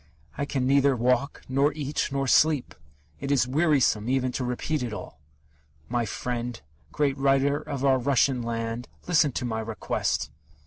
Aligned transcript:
I 0.35 0.45
can 0.45 0.65
neither 0.65 0.95
walk, 0.95 1.43
nor 1.47 1.71
eat, 1.73 2.09
nor 2.11 2.25
sleep. 2.27 2.73
It 3.19 3.29
is 3.31 3.47
wearisome 3.47 4.09
even 4.09 4.31
to 4.31 4.43
repeat 4.43 4.81
it 4.81 4.93
all! 4.93 5.19
My 5.89 6.07
friend 6.07 6.59
great 6.91 7.15
writer 7.19 7.57
of 7.59 7.85
our 7.85 7.99
Russian 7.99 8.41
land, 8.41 8.87
listen 9.07 9.31
to 9.33 9.45
my 9.45 9.59
request!... 9.59 10.31